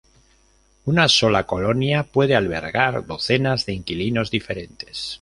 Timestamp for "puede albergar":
2.01-3.05